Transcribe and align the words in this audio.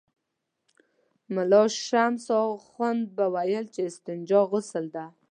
ملا 1.35 1.63
شمس 1.85 2.25
اخند 2.53 3.05
به 3.15 3.25
ویل 3.33 3.65
چې 3.73 3.81
استنجا 3.89 4.41
غسل 4.51 4.85
دی. 4.95 5.07